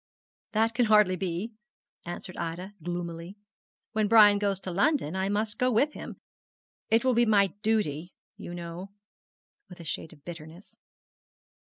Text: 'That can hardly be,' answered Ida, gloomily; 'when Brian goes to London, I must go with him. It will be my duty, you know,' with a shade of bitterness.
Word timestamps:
'That 0.53 0.73
can 0.73 0.85
hardly 0.85 1.15
be,' 1.15 1.51
answered 2.05 2.35
Ida, 2.35 2.73
gloomily; 2.81 3.37
'when 3.91 4.07
Brian 4.07 4.39
goes 4.39 4.59
to 4.61 4.71
London, 4.71 5.15
I 5.15 5.29
must 5.29 5.59
go 5.59 5.69
with 5.69 5.93
him. 5.93 6.15
It 6.89 7.05
will 7.05 7.13
be 7.13 7.27
my 7.27 7.53
duty, 7.61 8.11
you 8.35 8.55
know,' 8.55 8.89
with 9.69 9.79
a 9.79 9.83
shade 9.83 10.11
of 10.11 10.25
bitterness. 10.25 10.75